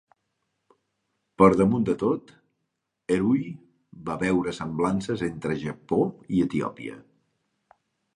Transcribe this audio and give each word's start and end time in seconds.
Per 1.41 1.49
damunt 1.57 1.83
de 1.89 1.93
tot, 2.03 2.31
Heruy 3.15 3.43
va 4.07 4.15
veure 4.23 4.53
semblances 4.61 5.23
entre 5.29 5.59
Japó 5.65 6.01
i 6.39 6.43
Etiòpia. 6.47 6.97